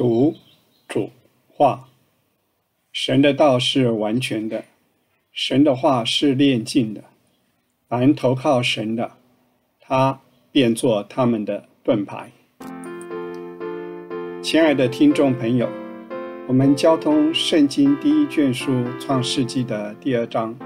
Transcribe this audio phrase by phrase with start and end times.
[0.00, 0.34] 读
[0.88, 1.10] 主
[1.46, 1.90] 话，
[2.90, 4.64] 神的道是完全的，
[5.30, 7.04] 神的话是炼净的。
[7.86, 9.10] 凡投靠神的，
[9.78, 10.18] 他
[10.50, 12.32] 便做他们的盾牌。
[14.40, 15.68] 亲爱的听众朋友，
[16.48, 20.56] 我们交通圣经第一卷书《创世纪》的第二章，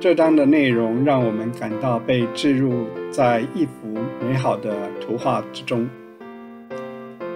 [0.00, 5.88] 这章的内容让我们感到被置入在一幅美好的图画之中。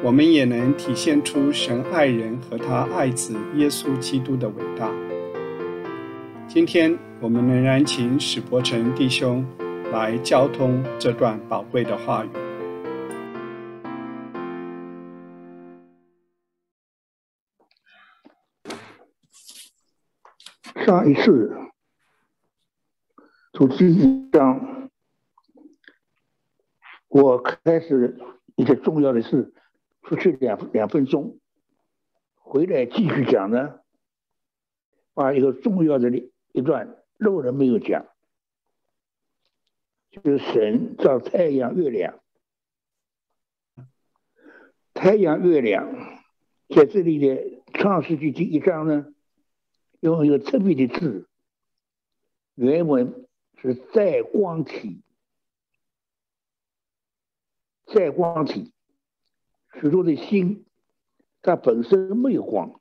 [0.05, 4.93] 我们也能体现出神爱人和他爱子耶稣基督的伟大。
[6.47, 9.43] 今天我们仍然请史伯成弟兄
[9.91, 12.29] 来交通这段宝贵的话语。
[20.85, 21.51] 上一次
[23.55, 24.91] 从第一章，
[27.09, 28.19] 我开始
[28.57, 29.51] 一些重要的事。
[30.05, 31.39] 出去两两分钟，
[32.35, 33.81] 回来继续讲呢。
[35.15, 36.11] 把一个重要的
[36.53, 38.07] 一段漏了没有讲，
[40.11, 42.21] 就是神造太阳、月亮。
[44.93, 45.89] 太阳、月亮
[46.69, 49.15] 在这里的创世纪第一章呢，
[50.01, 51.29] 用一个特别的字，
[52.57, 53.29] 原文
[53.63, 55.01] 是在光体，
[57.87, 58.73] 在光体。
[59.81, 60.65] 许多的心，
[61.43, 62.81] 它本身没有光，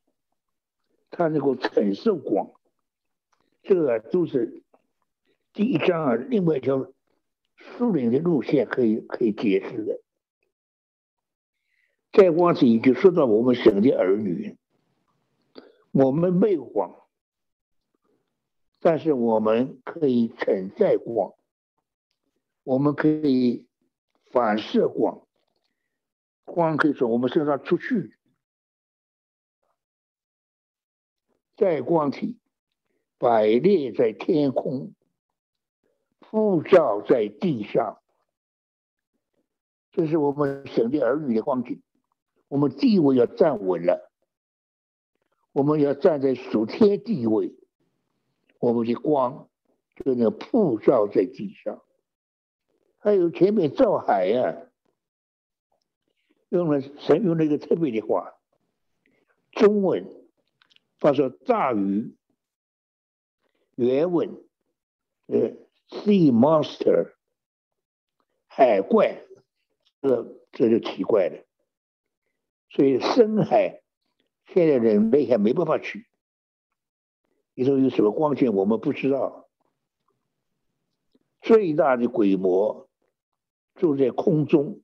[1.10, 2.52] 它能够承受光，
[3.64, 4.64] 这个就是
[5.54, 6.92] 第一章啊，另外一条
[7.56, 10.00] 树林的路线可以可以解释的。
[12.12, 14.56] 在光体就说到我们神的儿女，
[15.92, 16.96] 我们没有光，
[18.80, 21.34] 但是我们可以承载光，
[22.64, 23.66] 我们可以
[24.32, 25.23] 反射光。
[26.54, 28.16] 光可以从我们身上出去，
[31.58, 32.38] 在光体
[33.18, 34.94] 摆列在天空，
[36.20, 38.00] 普照在地上，
[39.92, 41.82] 这是我们神的儿女的光景。
[42.50, 44.12] 我们地位要站稳了，
[45.54, 47.56] 我们要站在属天地位，
[48.60, 49.50] 我们的光
[49.96, 51.82] 就能普照在地上。
[53.00, 54.70] 还有前面照海呀。
[56.54, 58.36] 用了神用了一个特别的话，
[59.54, 60.06] 中文
[61.00, 62.16] 他说大鱼，
[63.74, 64.30] 原文
[65.26, 65.50] 呃
[65.90, 67.14] sea monster
[68.46, 69.24] 海怪，
[70.00, 71.44] 这这就奇怪了。
[72.70, 73.82] 所以深海
[74.46, 76.06] 现在人类还没办法去，
[77.56, 79.50] 你说有什么光线我们不知道。
[81.42, 82.88] 最大的鬼魔
[83.74, 84.82] 住在空中。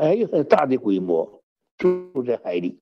[0.00, 1.42] 还有很大的规模
[1.76, 2.80] 住在海里，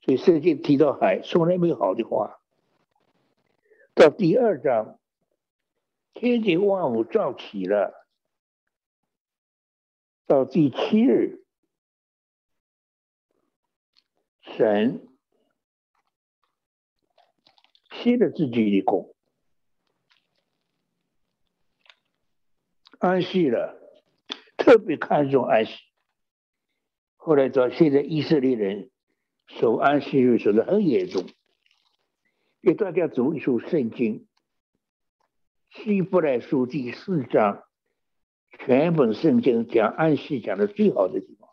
[0.00, 2.40] 所以圣经提到海从来没有好的话。
[3.92, 4.98] 到第二章，
[6.14, 8.06] 天地万物造起了，
[10.26, 11.44] 到第七日，
[14.40, 15.06] 神
[17.90, 19.14] 歇了自己的功，
[22.98, 23.79] 安息了。
[24.70, 25.72] 特别看重安息，
[27.16, 28.88] 后来到现在，以色列人
[29.48, 31.28] 守安息日守的很严重。
[32.62, 34.28] 给大家读一首圣经，
[35.82, 37.64] 《希伯来书》第四章，
[38.60, 41.50] 全本圣经讲安息讲的最好的地方，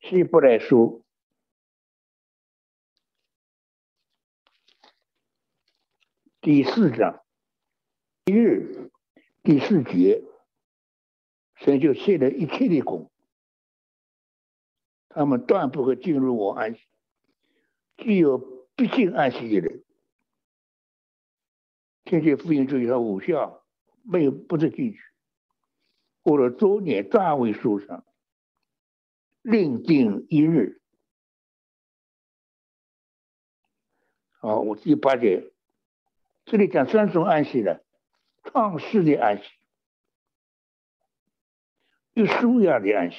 [0.08, 1.04] 《希伯来书》
[6.40, 7.24] 第四章。
[8.26, 8.89] 一日。
[9.50, 10.22] 第四节，
[11.56, 13.10] 神就卸了一切的功，
[15.08, 16.80] 他们断不会进入我安息。
[17.96, 18.38] 具有
[18.76, 19.82] 必进安息的人，
[22.04, 23.66] 天界福音就一条无效，
[24.04, 25.00] 没有不得进去。
[26.20, 28.04] 过了周年，大卫书上
[29.42, 30.80] 另定一日。
[34.38, 35.52] 好，我第八节，
[36.44, 37.84] 这里讲三种安息的。
[38.44, 39.50] 创世的安息，
[42.14, 43.18] 有舒雅的安息。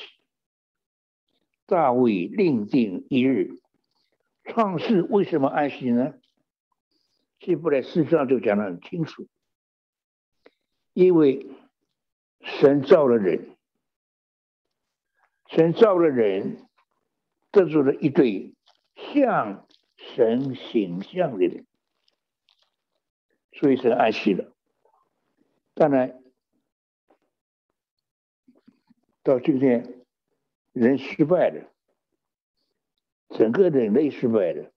[1.65, 3.55] 大卫另定一日。
[4.43, 6.15] 创世为什么安息呢？
[7.39, 9.27] 希伯来事实上就讲得很清楚。
[10.93, 11.47] 因为
[12.41, 13.55] 神造了人，
[15.47, 16.67] 神造了人，
[17.51, 18.53] 得出了一对
[18.95, 19.65] 像
[19.95, 21.65] 神形象的人，
[23.53, 24.50] 所以神安息了。
[25.73, 26.21] 当然，
[29.23, 30.05] 到今天，
[30.73, 31.71] 人失败了，
[33.29, 34.71] 整个人类失败了，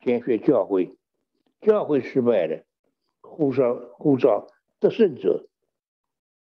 [0.00, 0.96] 建学教会，
[1.60, 2.64] 教会失败了，
[3.20, 4.48] 呼召呼召
[4.80, 5.48] 得胜者，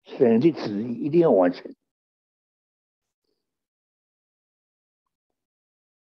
[0.04, 1.74] 神的旨意一定要完成。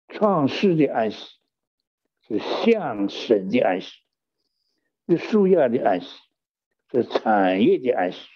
[0.09, 1.39] 创世的安息
[2.23, 4.03] 是向神的安息，
[5.07, 6.09] 是树亚的安息，
[6.91, 8.29] 是产业的安息。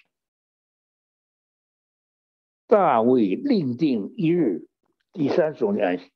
[2.66, 4.68] 大卫另定一日，
[5.12, 6.12] 第三种的安息，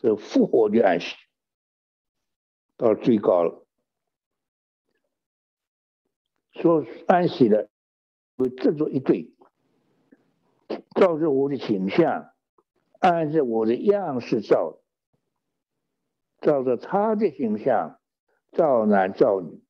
[0.00, 1.16] 是复活的安息，
[2.76, 3.66] 到最高了。
[6.52, 7.70] 说安息的，
[8.36, 9.32] 为制作一对，
[10.94, 12.32] 照着我的形象，
[12.98, 14.80] 按照我的样式造，
[16.40, 18.00] 照着他的形象
[18.50, 19.62] 造男造女，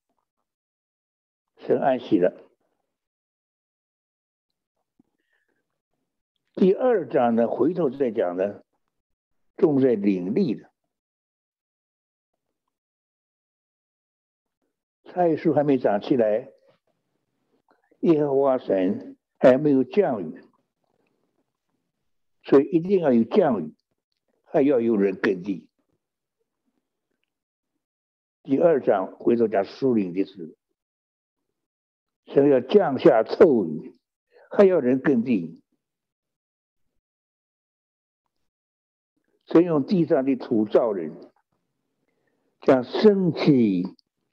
[1.67, 2.35] 神安息了。
[6.55, 8.63] 第二章呢，回头再讲呢，
[9.57, 10.71] 重在领力的。
[15.05, 16.51] 菜树还没长起来，
[18.01, 20.43] 耶和华神还没有降雨，
[22.45, 23.75] 所以一定要有降雨，
[24.45, 25.69] 还要有人耕地。
[28.43, 30.57] 第二章回头讲树林的事，
[32.33, 33.97] 神要降下臭雨，
[34.51, 35.61] 还要人耕地。
[39.47, 41.13] 神用地上的土造人，
[42.61, 43.83] 将生气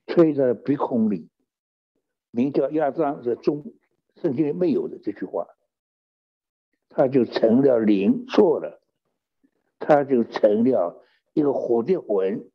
[0.05, 1.27] 吹在鼻孔里，
[2.29, 3.73] 名叫亚当，是中
[4.21, 5.47] 圣经里没有的这句话，
[6.89, 8.79] 他就成了灵，错了，
[9.79, 11.03] 他就成了
[11.33, 12.47] 一个火的魂，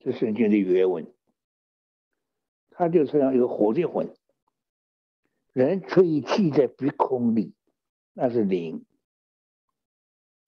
[0.00, 1.13] 这圣经的原文，
[2.76, 4.12] 他就成了一个火的魂，
[5.52, 7.54] 人吹气在鼻孔里，
[8.12, 8.84] 那是灵。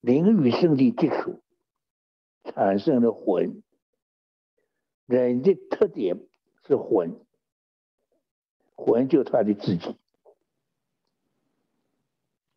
[0.01, 1.41] 灵与圣的接触，
[2.43, 3.63] 产生了魂。
[5.05, 6.27] 人的特点
[6.65, 7.25] 是魂，
[8.75, 9.95] 魂就他的自己。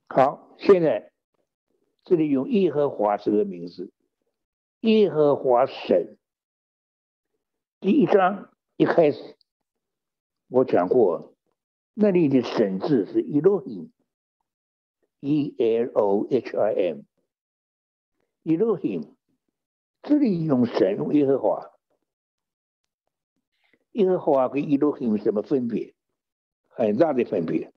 [0.08, 1.12] 好，现在
[2.02, 3.92] 这里用耶和华这个名字，
[4.80, 6.18] 耶和华神。
[7.78, 9.36] 第一章一开始，
[10.50, 11.36] 我讲过，
[11.94, 13.94] 那里的神字是 Elohim，E
[15.56, 16.74] L O H I
[18.44, 19.14] M，Elohim，，
[20.02, 21.70] 这里用神用耶和华，
[23.92, 25.94] 耶和华跟伊洛辛有什么分别？
[26.66, 27.72] 很大的分别。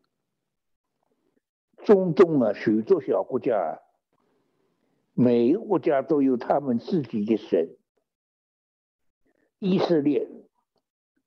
[1.86, 3.82] 中东啊，许多小国家，
[5.14, 7.78] 每个国家都有他们自己的神。
[9.60, 10.28] 以色列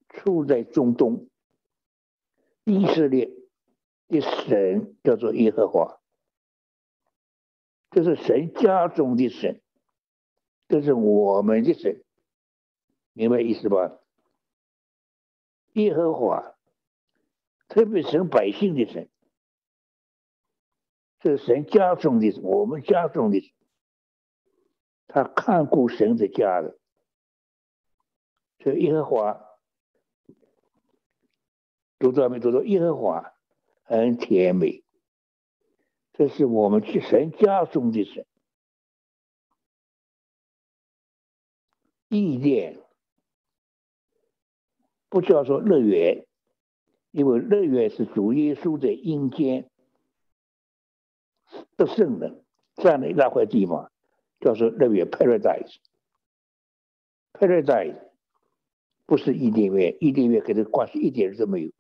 [0.08, 1.28] 处在中东，
[2.68, 3.30] 以色列
[4.08, 6.00] 的神叫做耶和华。
[7.92, 9.62] 这是神家中的神，
[10.66, 12.04] 这是我们的神，
[13.12, 13.98] 明白意思吧？
[15.74, 16.56] 耶和华，
[17.68, 19.08] 特别神百姓的神，
[21.20, 23.54] 这是神家中的，我们家中的，
[25.06, 26.76] 他看顾神的家的，
[28.58, 29.45] 这耶和华，
[31.98, 32.38] 读到没？
[32.38, 33.32] 读到耶和华
[33.84, 34.84] 很甜美。
[36.12, 38.26] 这是我们去神家中的神，
[42.08, 42.80] 意念
[45.10, 46.24] 不叫做乐园，
[47.10, 49.68] 因为乐园是主耶稣在阴间
[51.76, 52.42] 得胜的
[52.76, 53.92] 这样的一大块地方，
[54.40, 58.00] 叫做乐园 （paradise），paradise
[59.04, 61.70] 不是伊甸园，伊甸园跟这关系一点都没有。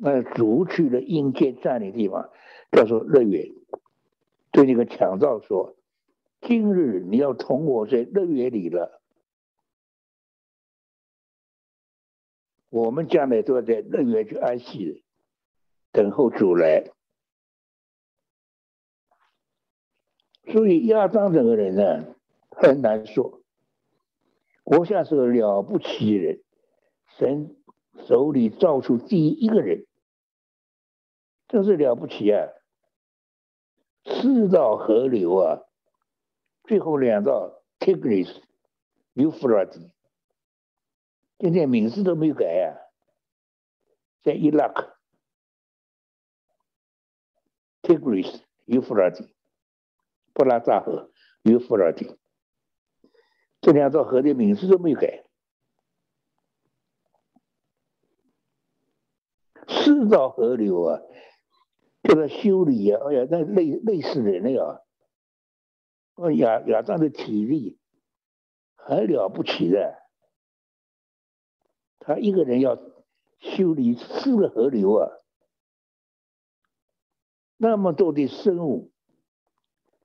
[0.00, 2.30] 那主去了阴间占领地方，
[2.72, 3.52] 叫做乐园。
[4.50, 5.76] 对那个强盗说
[6.42, 9.00] ：“今日你要同我在乐园里了。
[12.68, 15.04] 我们将来都要在乐园去安息，
[15.92, 16.84] 等候主来。”
[20.52, 22.14] 所以亚当这个人呢，
[22.50, 23.40] 很难说。
[24.64, 26.42] 我像是个了不起的人，
[27.18, 27.56] 神。
[28.06, 29.86] 手里造出第一个人，
[31.48, 32.48] 真是了不起啊！
[34.04, 35.60] 四道河流啊，
[36.64, 38.42] 最后两道 Tigris、
[39.14, 39.90] Euphrates，
[41.38, 42.78] 今天名字都没有改啊，
[44.22, 44.96] 在伊拉克
[47.82, 49.30] Tigris、Euphrates、
[50.32, 51.12] 布拉扎河、
[51.44, 52.16] Euphrates，
[53.60, 55.21] 这两道河的名字都没有改。
[60.02, 61.00] 赤道河流啊，
[62.02, 64.82] 叫他修理啊，哎呀，那累累死人了呀！
[66.36, 67.78] 亚亚当的体力
[68.74, 69.96] 很了不起的，
[72.00, 72.76] 他一个人要
[73.38, 75.08] 修理四个河流啊，
[77.56, 78.90] 那么多的生物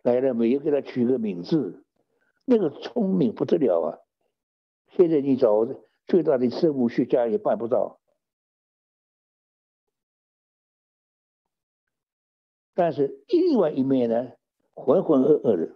[0.03, 1.83] 来了，没有给他取个名字，
[2.45, 3.97] 那个聪明不得了啊！
[4.89, 5.65] 现在你找
[6.05, 7.96] 最大的生物学家也办不到。
[12.77, 14.33] 但是另外一面呢，
[14.75, 15.75] 浑浑噩噩的，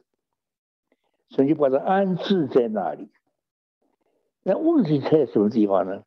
[1.31, 3.09] 神就把它安置在那里。
[4.43, 6.03] 那问题在什么地方呢？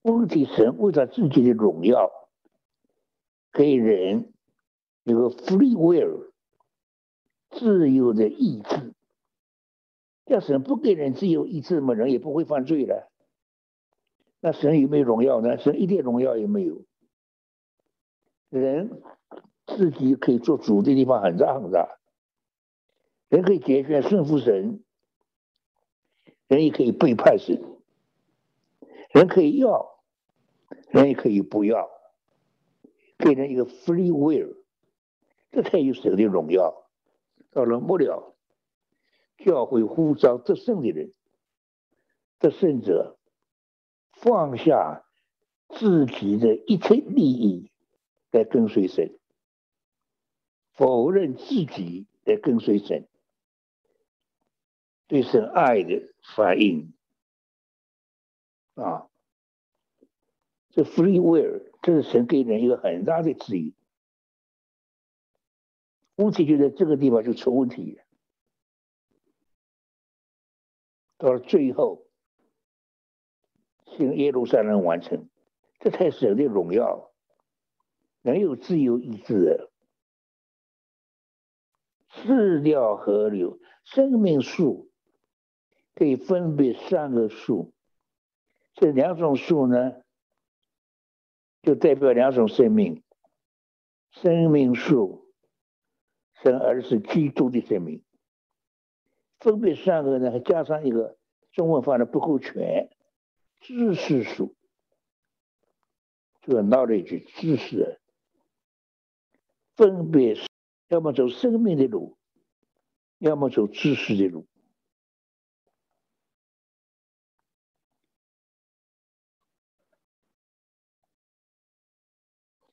[0.00, 2.10] 问题神为了自己的荣耀，
[3.52, 4.32] 给人
[5.02, 6.30] 有个 free will，
[7.50, 8.94] 自由的意志。
[10.24, 13.12] 要神不给人自由意志嘛，人也不会犯罪了。
[14.40, 15.58] 那神有没有荣耀呢？
[15.58, 16.80] 神一点荣耀也没有。
[18.48, 19.02] 人。
[19.76, 21.98] 自己可以做主的地方很大很大，
[23.28, 24.82] 人可以节选顺服神，
[26.46, 27.62] 人也可以背叛神，
[29.10, 30.00] 人可以要，
[30.90, 31.88] 人也可以不要，
[33.18, 34.56] 给人一个 free will，
[35.50, 36.86] 这才有神的荣耀。
[37.50, 38.34] 到了末了，
[39.38, 41.12] 教会呼召得胜的人，
[42.38, 43.18] 得胜者
[44.12, 45.04] 放下
[45.68, 47.70] 自己的一切利益
[48.30, 49.18] 来跟随神。
[50.74, 53.06] 否认自己来跟随神，
[55.06, 56.92] 对神爱的反应
[58.74, 59.08] 啊，
[60.70, 63.72] 这 free will，这是神给人一个很大的自由。
[66.16, 68.04] 问题就在这个地方就出问题了。
[71.18, 72.06] 到了最后，
[73.86, 75.28] 新耶路撒冷完成，
[75.80, 77.12] 这才是神的荣耀，
[78.22, 79.71] 人有自由意志的。
[82.14, 84.90] 四条河流，生命树
[85.94, 87.72] 可以分别三个树，
[88.74, 90.02] 这两种树呢，
[91.62, 93.02] 就代表两种生命。
[94.10, 95.32] 生命树
[96.42, 98.04] 生儿是基督的生命，
[99.40, 101.16] 分别三个呢，还加上一个
[101.50, 102.90] 中文翻的不够全，
[103.60, 104.54] 知识树，
[106.42, 107.98] 这个 knowledge 知识，
[109.74, 110.36] 分别。
[110.92, 112.18] 要么走生命的路，
[113.16, 114.46] 要么走知识的路。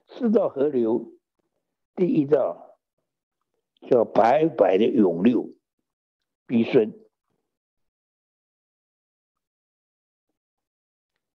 [0.05, 1.13] 四道河流，
[1.95, 2.77] 第一道
[3.89, 5.53] 叫白白的涌流，
[6.45, 6.91] 必顺。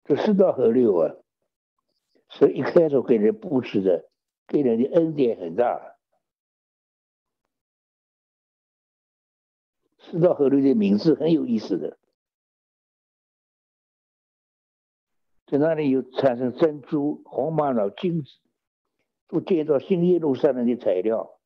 [0.04, 1.14] 这四道河流啊，
[2.28, 4.10] 是一开始给人布置的，
[4.46, 5.93] 给人的恩典很大。
[10.14, 11.98] 四道河流的名字很有意思的，
[15.44, 18.30] 在那里有产生珍珠、红玛瑙、金子，
[19.26, 21.40] 都建造新耶路撒冷的材料。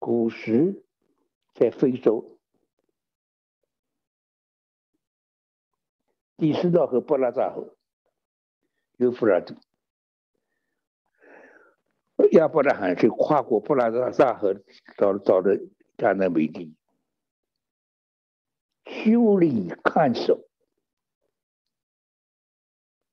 [0.00, 0.84] 古时
[1.54, 2.40] 在非洲，
[6.36, 7.76] 第四道河布拉扎河，
[8.96, 9.56] 有弗拉多。
[12.32, 14.54] 亚伯拉罕去跨过布拉扎河，
[14.96, 15.58] 找找的
[15.96, 16.74] 迦南美地，
[18.84, 20.48] 修理看守，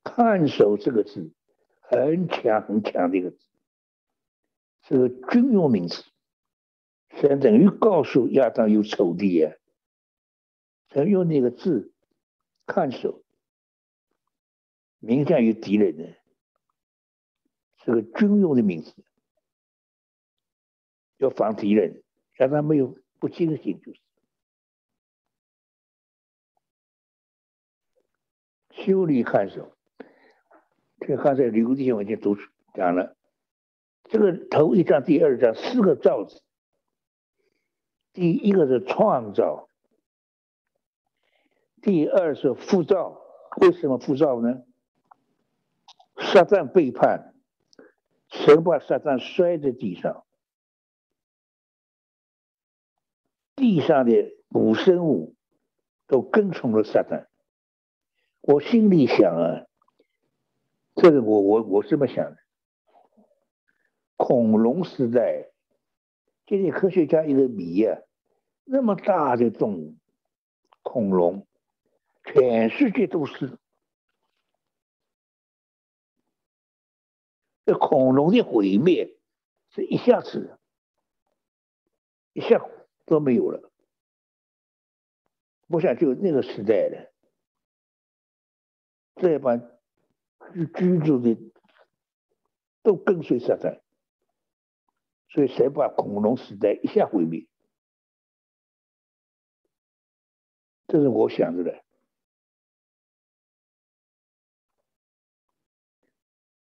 [0.02, 1.32] 看守这个字
[1.80, 3.38] 很强很强的一个字，
[4.82, 6.04] 是个军用名词，
[7.10, 9.54] 相等于告诉亚当有仇敌啊，
[10.88, 11.92] 他用那个字
[12.66, 13.22] 看守，
[14.98, 16.23] 明显有敌人的。
[17.84, 18.94] 这个军用的名字，
[21.18, 24.00] 要防敌人，让他没有不惊醒，就是
[28.70, 29.76] 修理看守。
[31.00, 32.34] 这个刚才刘弟兄已经读
[32.72, 33.14] 讲了，
[34.04, 36.40] 这个头一章、第二章四个造字，
[38.14, 39.68] 第一个是创造，
[41.82, 43.20] 第二是复造。
[43.60, 44.64] 为什么复造呢？
[46.16, 47.33] 撒旦背叛。
[48.34, 50.24] 神把撒旦摔在地上，
[53.54, 55.36] 地上的古生物
[56.08, 57.26] 都跟从了撒旦。
[58.40, 59.66] 我心里想啊，
[60.96, 62.36] 这个我我我这么想的：
[64.16, 65.50] 恐龙时代，
[66.44, 68.00] 今天科学家一个谜啊，
[68.64, 69.94] 那么大的动物，
[70.82, 71.46] 恐龙
[72.24, 73.58] 全世界都是。
[77.64, 79.16] 这恐龙的毁灭
[79.70, 80.58] 是一下子，
[82.32, 82.60] 一下
[83.06, 83.72] 都没有了。
[85.68, 87.12] 我想就那个时代的
[89.16, 89.58] 这帮
[90.52, 91.36] 居居住的
[92.82, 93.80] 都跟随撒旦，
[95.30, 97.46] 所以才把恐龙时代一下毁灭。
[100.86, 101.83] 这是我想着的。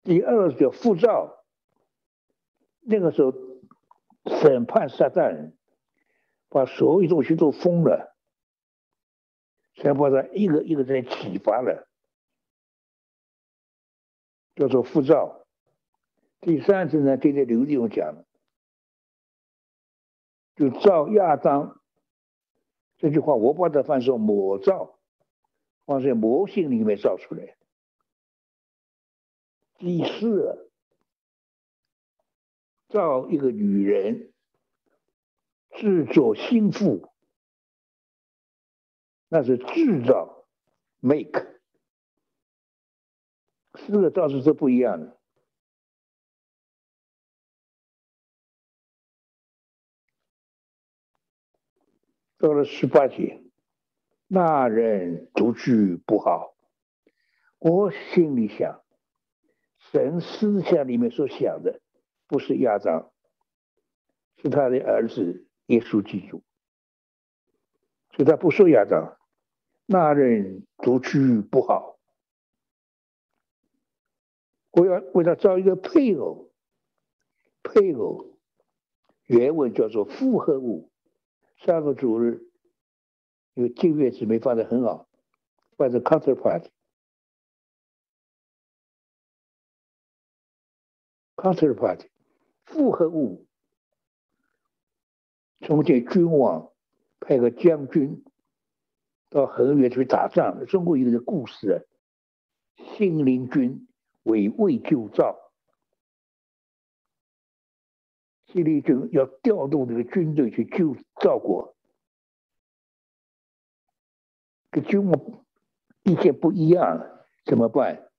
[0.03, 1.45] 第二个护照，
[2.81, 3.33] 那个时候
[4.41, 5.53] 审判撒旦，
[6.49, 8.17] 把所有东西都封了，
[9.77, 11.87] 才把他一个一个在启发了，
[14.57, 15.47] 叫做护照。
[16.41, 18.25] 第三次呢，今天刘弟兄讲，
[20.57, 21.81] 就照亚当
[22.97, 24.99] 这句话，我把它翻成魔造，
[25.85, 27.59] 放在魔性里面造出来。
[29.81, 30.71] 第四，
[32.91, 34.31] 造一个女人，
[35.71, 37.11] 制作心腹，
[39.31, 40.47] 那是制造
[41.01, 41.63] ，make，
[43.73, 45.19] 四个造字是不一样的。
[52.37, 53.43] 到了十八节，
[54.27, 56.55] 那人独居不好，
[57.59, 58.80] 我心里想。
[59.93, 61.81] 神思想里面所想的，
[62.29, 63.11] 不是亚当，
[64.37, 66.43] 是他的儿子耶稣基督，
[68.13, 69.17] 所以他不说亚当，
[69.87, 71.99] 那人独居不好，
[74.71, 76.53] 我要为他造一个配偶，
[77.63, 78.39] 配偶
[79.27, 80.91] 原文叫做复合物，
[81.57, 82.47] 上个主日
[83.55, 85.09] 因为近月姊妹放的很好，
[85.77, 86.69] 放在 counterpart。
[91.41, 92.07] Counterpart
[92.67, 93.47] 复合物，
[95.61, 96.71] 从前君王
[97.19, 98.23] 派个将军
[99.31, 100.67] 到很远去打仗。
[100.67, 101.81] 中国有个故事啊，
[102.77, 103.89] 信陵君
[104.25, 105.35] 围魏救赵，
[108.45, 111.75] 信陵君要调动这个军队去救赵国，
[114.71, 115.45] 跟君王
[116.03, 118.11] 意见不一样，怎么办？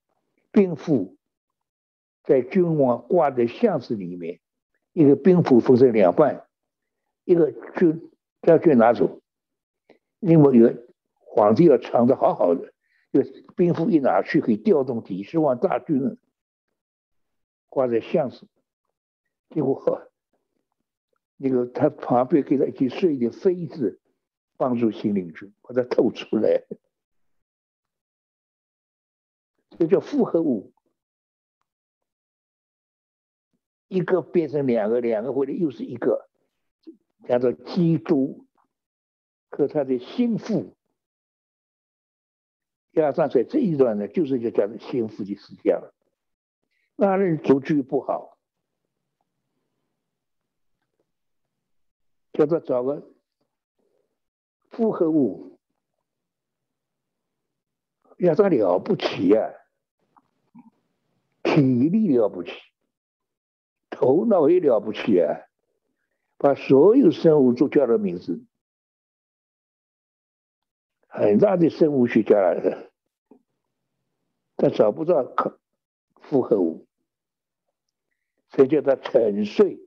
[0.52, 1.18] 兵符。
[2.24, 4.40] 在君王挂在箱子里面，
[4.94, 6.48] 一个兵符分成两半，
[7.26, 9.22] 一个军将军拿走，
[10.20, 12.74] 另外一个皇帝要藏的好好的，
[13.12, 13.22] 就
[13.56, 16.18] 兵符一拿去可以调动几十万大军，
[17.70, 18.48] 挂在箱子，
[19.50, 20.08] 结果
[21.38, 24.00] 那个他旁边给他一起睡的妃子
[24.58, 26.64] 帮助新领军把他透出来，
[29.72, 30.72] 这叫复合物。
[33.92, 36.30] 一个变成两个，两个回来又是一个，
[37.28, 38.48] 叫做基督
[39.50, 40.78] 和他的心腹。
[42.92, 45.94] 亚当在这一段呢，就是就讲的心腹的思想了。
[46.96, 48.38] 那人足具不好，
[52.32, 53.12] 叫做找个
[54.70, 55.60] 复合物。
[58.20, 59.52] 亚当了不起呀，
[61.44, 62.52] 体力了不起。
[64.02, 65.46] 头脑也了不起啊！
[66.38, 68.44] 把所有生物都叫了名字，
[71.08, 72.92] 很大的生物学家来的，
[74.58, 75.60] 他找不到可
[76.20, 76.88] 复合物，
[78.50, 79.80] 所以叫他沉睡，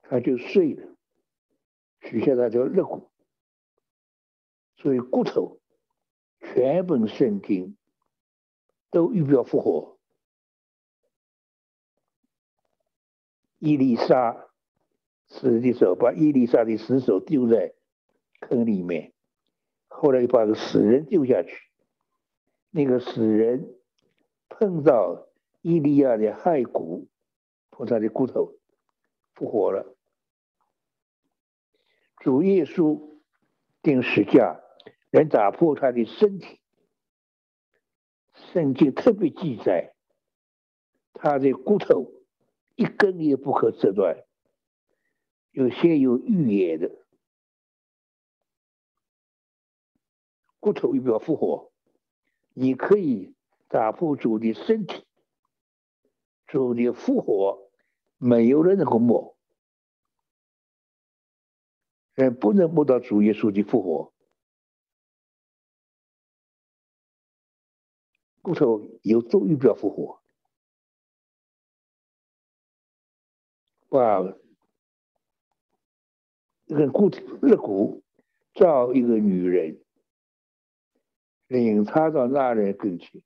[0.00, 0.96] 他就睡了，
[2.00, 3.10] 取下他叫肋骨，
[4.76, 5.60] 所以骨头
[6.40, 7.76] 全本圣经
[8.90, 9.91] 都预表复活。
[13.64, 14.48] 伊丽莎
[15.28, 17.74] 死的时候，把伊丽莎的尸首丢在
[18.40, 19.12] 坑里面，
[19.86, 21.70] 后来又把个死人丢下去。
[22.72, 23.72] 那个死人
[24.48, 25.28] 碰到
[25.60, 27.06] 伊利亚的骸骨，
[27.70, 28.52] 碰他的骨头
[29.32, 29.96] 复活了。
[32.16, 33.20] 主耶稣
[33.80, 34.60] 钉十架，
[35.12, 36.58] 能打破他的身体。
[38.34, 39.94] 圣经特别记载
[41.12, 42.10] 他的骨头。
[42.76, 44.24] 一根也不可折断，
[45.50, 46.90] 有些有预言的
[50.58, 51.72] 骨头又要复活，
[52.54, 53.34] 你可以
[53.68, 55.04] 打破主的身体，
[56.46, 57.70] 主的复活
[58.16, 59.36] 没有人能够摸，
[62.14, 64.14] 人不能摸到主耶稣的复活，
[68.40, 70.21] 骨头有终于不要复活，
[73.92, 74.22] 把
[76.66, 77.10] 这个骨
[77.42, 78.02] 肋骨
[78.54, 79.82] 造一个女人，
[81.46, 83.20] 领他到那人跟前，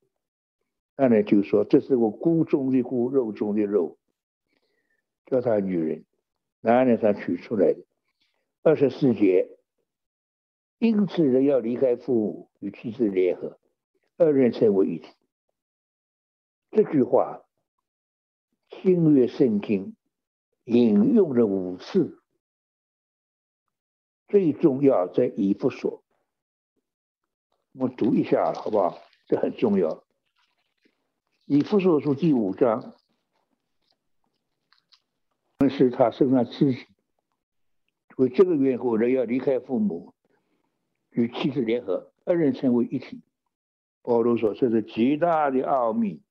[0.96, 3.96] 那人就说：“这是我骨中的骨，肉中的肉。”
[5.26, 6.04] 叫他女人，
[6.60, 7.84] 男人他取出来的。
[8.62, 9.48] 二十四节，
[10.78, 13.60] 因此人要离开父母与妻子联合，
[14.16, 15.06] 二人成为一体。
[16.72, 17.44] 这句话，
[18.70, 19.95] 新约圣经
[20.66, 22.20] 引用了五次，
[24.28, 26.02] 最重要在以弗所。
[27.72, 28.98] 我们读一下好不好？
[29.26, 30.04] 这很重要。
[31.44, 32.94] 以弗所书第五章。
[35.58, 36.86] 那是他身上自己
[38.16, 40.14] 为这个缘故，人要离开父母，
[41.10, 43.22] 与妻子联合，二人成为一体。
[44.02, 46.22] 保罗说这是极大的奥秘，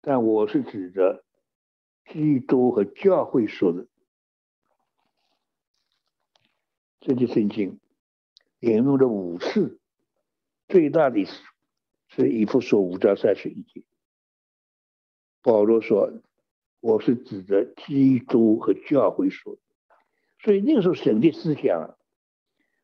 [0.00, 1.23] 但我是指着
[2.06, 3.86] 基督和教会说的。
[7.00, 7.78] 这就圣经
[8.60, 9.78] 引用了五次，
[10.68, 11.42] 最大的是
[12.08, 13.82] 是以弗所五章三十一节。
[15.42, 16.12] 保罗说。
[16.86, 19.60] 我是指着基督和教会说的，
[20.40, 21.96] 所以那个时候神的思想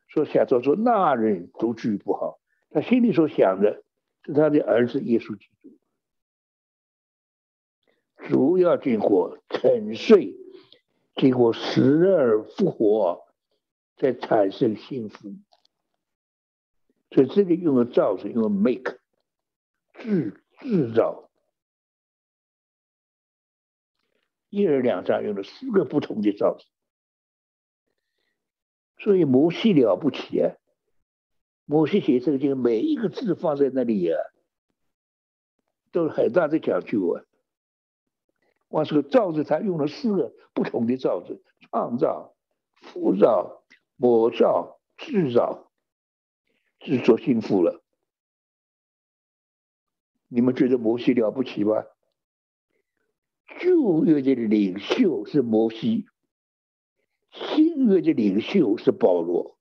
[0.09, 3.85] 说想着说那人独居不好，他心里所想的
[4.25, 5.77] 是他的儿子耶稣基督，
[8.31, 10.37] 主要经过沉睡，
[11.17, 13.27] 经过死而复活，
[13.97, 15.35] 再产生幸福。
[17.11, 19.01] 所以这里用了造字，用 make
[19.95, 21.29] 制制造。
[24.49, 26.65] 一二两章用了四个不同的造字，
[28.99, 30.55] 所以摩西了不起啊！
[31.65, 34.17] 摩西写这个经，每一个字放在那里啊，
[35.91, 37.27] 都是很大的讲究啊。
[38.71, 42.35] 我这个造字，他用了四个不同的造字：创造、
[42.75, 43.65] 浮造、
[43.97, 45.71] 模造、制造，
[46.79, 47.83] 制作幸福了。
[50.29, 51.85] 你们觉得摩西了不起吗？
[53.59, 56.07] 旧约的领袖是摩西，
[57.33, 59.59] 新约的领袖是保罗，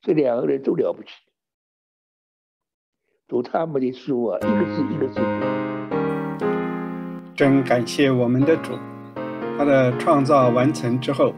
[0.00, 1.10] 这两个人都了不起。
[3.26, 5.59] 读他们的书啊，一个字一个字读。
[7.40, 8.72] 真感谢我们的主，
[9.56, 11.34] 他的创造完成之后，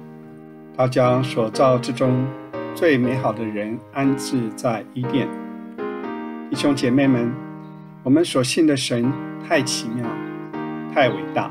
[0.77, 2.27] 他将所造之中
[2.75, 5.29] 最美好的人安置在伊甸。
[6.51, 7.33] 弟兄姐妹们，
[8.03, 9.13] 我们所信的神
[9.47, 10.05] 太奇妙，
[10.93, 11.49] 太伟大。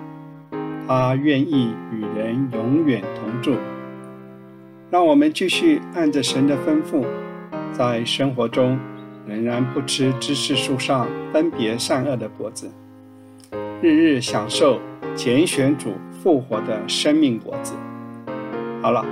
[0.85, 3.55] 他愿意与人永远同住，
[4.89, 7.05] 让我们继续按着神的吩咐，
[7.71, 8.77] 在生活中
[9.25, 12.69] 仍然不吃知识树上分别善恶的果子，
[13.81, 14.79] 日日享受
[15.15, 17.73] 拣选主复活的生命果子。
[18.79, 19.03] 好了，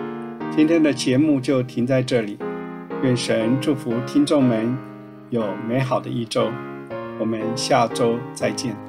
[0.55, 2.37] 今天的节目就停在这里，
[3.01, 4.77] 愿神祝福听众们
[5.31, 6.51] 有美好的一周，
[7.19, 8.88] 我们下周再见。